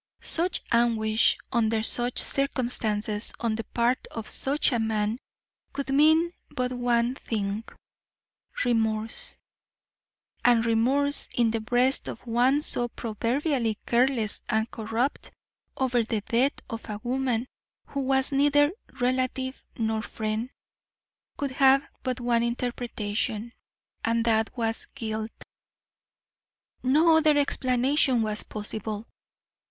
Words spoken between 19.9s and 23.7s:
friend, could have but one interpretation,